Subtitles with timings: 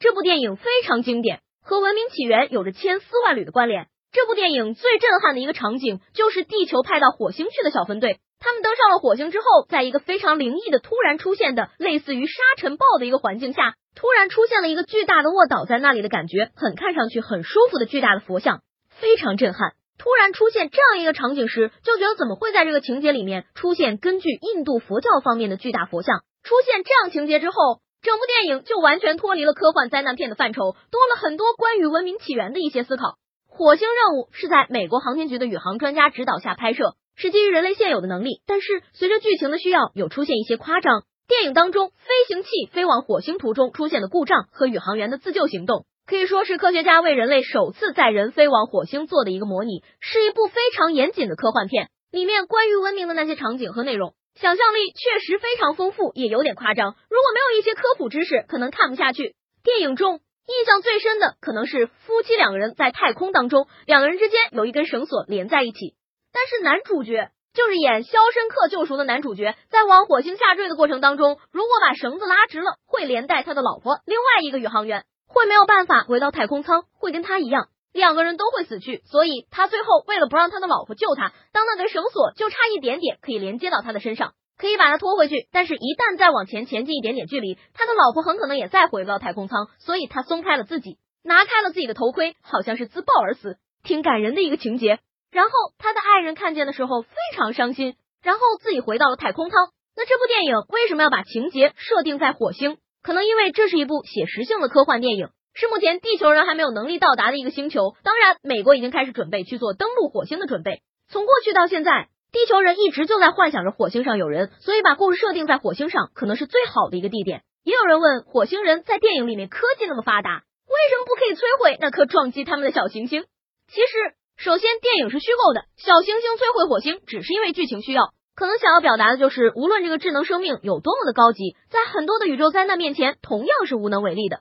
[0.00, 3.88] 这部电影非常经典，和《文明起源》有着千丝万缕的关联。
[4.12, 8.20] 这部电影最震撼的一个场景，就是地球派到火星去的小分队。
[8.38, 18.62] 他们登上了火星之后，在一个非常灵异的突然出现的类似于沙尘暴的一个环境下，突然出现了一个巨大的卧倒在那里的感觉，很看上去很舒服的巨大的佛像，
[19.00, 19.72] 非常震撼。
[19.98, 26.20] 突然出现这样一个场景时，就觉得怎么会在这个情节里面出现根据印度佛教方面的巨大佛像？
[26.44, 33.18] 出现这样情节之后，整部电影就完全脱离了科幻灾难片的范畴，多了很多关于文明起源的一些思考。
[33.48, 38.40] 火星任务是在美国航天局的宇航专家指导下拍摄，是基于人类现有的能力。
[38.46, 41.02] 但是随着剧情的需要，有出现一些夸张。
[41.26, 51.88] 电影当中，飞行器飞往火星途中出现的故障和宇航员的自救行动，可以说是科学家为人类首次载人飞往火星做的一个模拟，是一部非常严谨的科幻片。
[52.10, 56.96] 里面关于文明的那些场景和内容，想象力确实非常丰富，也有点夸张。
[57.10, 59.34] 如果没有一些科普知识，可能看不下去。
[59.62, 60.20] 电影中。
[60.48, 65.94] 印象最深的可能是夫妻两个人在太空当中，两个人之间有一根绳索连在一起。
[66.32, 77.68] 但是男主角就是演《肖申克救赎》的男主角，在往火星下坠的过程当中，如果把绳子拉直了，会连带他的老婆，另外一个宇航员会没有办法回到太空舱，会跟他一样，
[77.98, 79.02] 两个人都会死去。
[79.04, 84.32] 所以他最后为了不让他的老婆救他，当那根绳索就差一点点可以连接到他的身上。
[84.56, 94.98] 可以把他拖回去，但是，一旦再往前前进一点点距离，他的老婆很可能也再回不到太空舱，所以他松开了自己，拿开了自己的头盔，好像是自爆而死，挺感人的一个情节。
[95.30, 99.70] 然后他的爱人看见的时候非常伤心，然后自己回到了太空舱。
[99.94, 102.78] 那这部电影为什么要把情节设定在火星？
[103.00, 107.96] 可能因为这是一部写实性的科幻电影，是目前地球人还没有能力到达的一个星球。
[108.04, 110.82] 当然，美国已经开始准备去做登陆火星的准备。
[111.08, 112.08] 从过去到现在。
[112.30, 117.40] 地球人一直就在幻想着火星上有人，所以把故事设定在火星上可能是最好的一个地点。
[117.64, 123.24] 也有人问，火星人在电影里面科技那么发达，为什么不可以摧毁那颗撞击他们的小行星？
[123.66, 134.40] 其实，首先电影是虚构的，小行星摧毁火星只是因为剧情需要，可能想要表达的就是，无论这个智能生命有多么的高级，在很多的宇宙灾难面前，同样是无能为力的。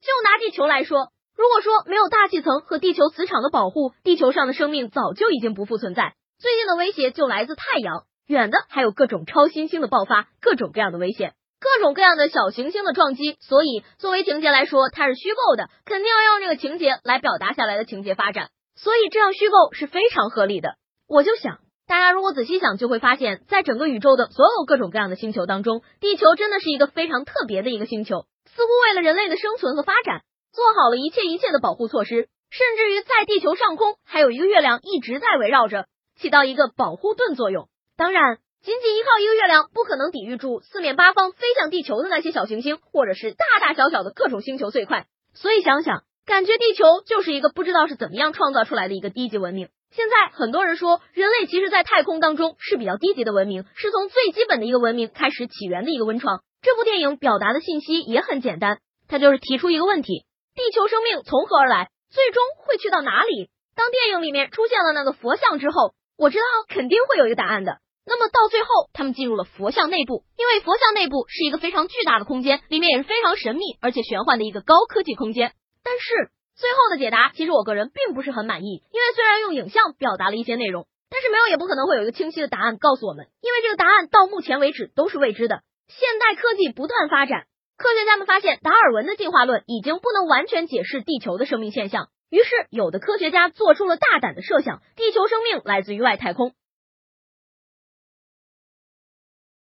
[0.00, 1.08] 就拿地球来说。
[1.36, 6.14] 如果说没有大气层和地球磁场的保护，地球上的生命早就已经不复存在。
[6.38, 13.38] 最近的威胁就来自太阳，远的还有各种超新星的爆发，各种各样的危险，各种各样的小行星的撞击。
[13.40, 18.50] 所以作为情节来说，它是虚构的，肯定要用这个情节来表达下来的情节发展。
[18.76, 20.74] 所以这样虚构是非常合理的。
[21.08, 21.58] 我就想，
[21.90, 30.22] 大家如果仔细想，就会发现，在整个宇宙的所有各种各样的星球当中，地球真的是一个非常特别的一个星球，似乎为了人类的生存和发展。
[30.52, 35.86] 做好了一切一切的保护措施，甚至于在地球上空还有一个月亮一直在围绕着，
[36.16, 37.66] 起到一个保护盾作用。
[37.96, 45.06] 当然，仅仅依靠一个月亮不可能抵御住四面八方飞向地球的那些小行星，或者是大大小小的各种星球碎块。
[45.34, 49.70] 所以想想，感觉地球就是一个不知道是怎么样创造出来的一个低级文明。
[49.92, 56.42] 现在很多人说，人类其实，在太空当中是比较低级的文明，是从最基本的一个文明开始起源的一个温床。
[56.62, 60.24] 这部电影表达的信息也很简单，它就是提出一个问题。
[60.54, 61.90] 地球生命从何而来？
[62.10, 63.50] 最终会去到哪里？
[63.74, 67.78] 当电影里面出现了那个佛像之后，我知道肯定会有一个答案的。
[68.06, 75.52] 那么到最后，他们进入了佛像内部，因为佛像内部是一个非常巨大的空间，里面也是非常神秘而且玄幻的一个高科技空间。
[75.82, 85.62] 但是最后的解答，其实我个人并不是很满意，因为虽然用影像表达了一些内容，但是没有也不可能会有一个清晰的答案告诉我们，因为这个答案到目前为止都是未知的。
[85.88, 87.46] 现代科技不断发展。
[87.78, 92.08] 科学家们发现，达尔文的进化论已经不能完全解释地球的生命现象。
[92.28, 96.52] 于是，有的科学家做出了大胆的设想：地球生命来自于外太空。